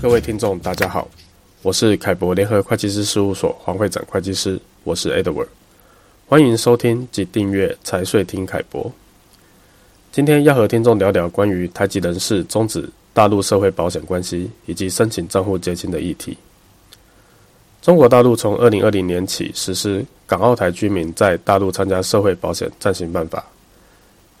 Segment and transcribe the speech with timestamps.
[0.00, 1.08] 各位听众，大家好，
[1.60, 5.48] 我是凯博联合会计师事务所黄会长会计师，我是 Edward，
[6.28, 8.92] 欢迎收听及订阅财税听凯博。
[10.12, 16.38] 今天要和听众聊聊关于台籍人士终止大陆社会保险关系以及申请账户结清的议题。
[17.82, 23.40] 中国大陆从二零二零年起实施《港澳台居民在大陆参加社会保险暂行办法》，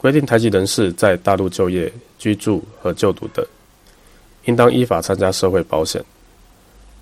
[0.00, 3.44] 规定台籍人士在大陆就业、居住和就读的，
[4.48, 6.02] 应当依法参加社会保险。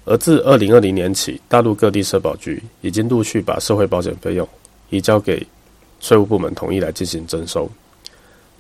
[0.04, 4.46] 而自二零二零年起，大陆各地社保局已经陆续把社会保险费用
[4.90, 5.44] 移交给
[6.00, 7.70] 税务部门统一来进行征收，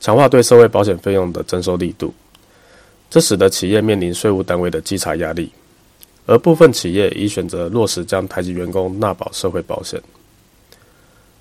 [0.00, 2.14] 强化对社会保险费用的征收力度。
[3.10, 5.50] 这使得企业面临税务单位的稽查压力。
[6.28, 10.00] 而部分企业已选择落实将台籍员工纳保社会保险。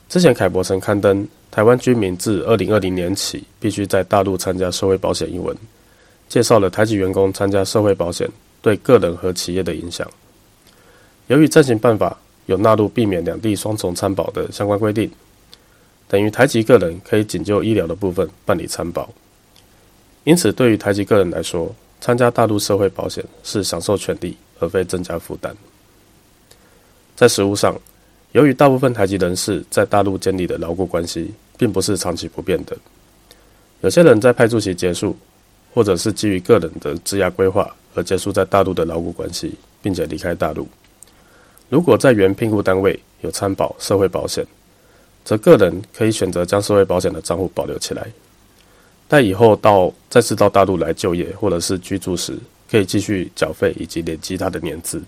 [0.07, 5.57] 之前凯博曾刊登台湾居民自二零二零年起必须在大陆参加社会保险一文，
[6.27, 8.29] 介绍了台籍员工参加社会保险
[8.62, 10.09] 对个人和企业的影响。
[11.27, 15.09] 由于暂行办法有纳入避免两地双重参保的相关规定，
[16.07, 19.09] 等于台籍个人可以仅就医疗的部分办理参保。
[20.23, 24.37] 因此，对于台籍个人来说，参加大陆社会保险是享受权利。
[24.57, 25.53] 而非增加负担。
[27.13, 27.77] 在实务上，
[28.31, 32.73] 由于大部分台籍人士在大陆建立的牢固关系，并不是长期不变的。
[33.81, 35.13] 有些人在派驻期结束，
[35.76, 40.65] 或者是基于个人的职涯规划而结束在大陆的牢固关系，并且离开大陆。
[41.68, 44.46] 如果在原聘雇单位有参保社会保险，
[45.26, 48.07] 则个人可以选择将社会保险的账户保留起来，
[49.09, 52.37] 待以后到再次到大陆来就业或者是居住时，
[52.71, 55.01] 可以继续缴费以及累积他的年资，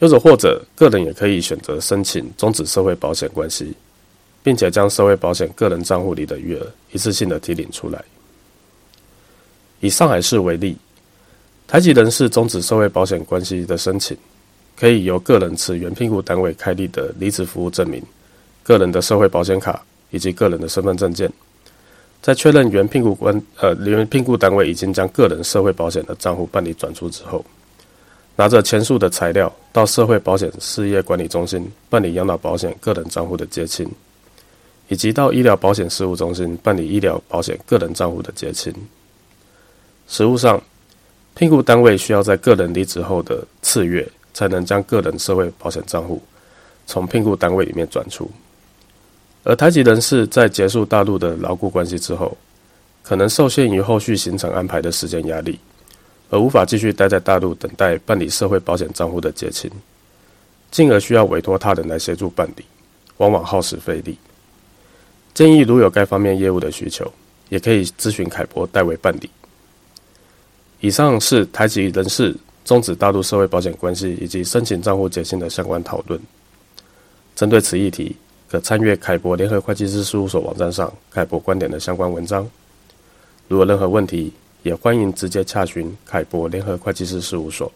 [0.00, 3.74] 又者或者个人也可以选择申请终止社会保险关系，
[4.42, 8.04] 并且将社会保险个人账户里的余额一次性的提领出来。
[9.86, 10.76] 以上海市为例，
[11.68, 14.16] 台籍人士终止社会保险关系的申请，
[14.76, 18.02] 可以由个人持原聘雇单位开立的离职服务证明、
[18.64, 19.80] 个人的社会保险卡
[20.10, 21.32] 以及个人的身份证件。
[22.20, 27.44] 在确认原聘雇官呃原聘雇单位已经将个人社会保险的账户办理转出之后，
[28.34, 33.88] 拿着前述的材料到社会保险事业管理中心办理养老保险个人账户的结清，
[34.88, 38.74] 以及到医疗保险事务中心办理医疗保险个人账户的结清。
[40.08, 40.62] 实务上，
[41.34, 46.22] 聘雇单位需要在个人离职后的次月才能将个人社会保险账户
[46.86, 48.30] 从聘雇单位里面转出。
[49.42, 52.36] 而台籍人士在结束大陆的牢固关系之后，
[53.02, 55.58] 可能受限于后续行程安排的时间压力，
[56.30, 59.70] 而无法继续待在大陆等待办理社会保险账户的结清，
[60.70, 62.64] 进而需要委托他人来协助办理，
[63.18, 64.16] 往往耗时费力。
[65.34, 67.12] 建议如有该方面业务的需求，
[67.48, 69.30] 也可以咨询凯博代为办理。
[70.80, 76.20] 以上是台籍人士终止大陆社会保险关系以及申请账户结清的相关讨论。
[77.34, 78.14] 针对此议题，
[78.48, 82.48] 可参阅凯博联合会计师事务所网站上凯博观点的相关文章。
[83.48, 84.32] 如有任何问题，
[84.62, 87.70] 也欢迎直接洽询凯博联合会计师事务所。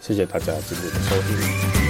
[0.00, 1.89] 谢谢大家今天的收听。